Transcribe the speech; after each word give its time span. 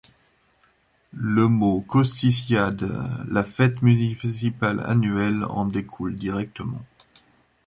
Le 1.13 1.47
mot 1.47 1.81
Costiciades- 1.81 2.87
la 3.29 3.43
fête 3.43 3.83
municipale 3.83 4.79
annuelle- 4.83 5.43
en 5.51 5.65
découle 5.67 6.15
directement. 6.15 6.81